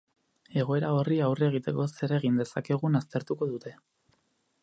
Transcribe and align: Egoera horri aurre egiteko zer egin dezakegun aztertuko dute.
Egoera 0.61 0.87
horri 1.01 1.17
aurre 1.25 1.49
egiteko 1.51 1.85
zer 1.91 2.15
egin 2.19 2.41
dezakegun 2.43 3.01
aztertuko 3.03 3.51
dute. 3.55 3.77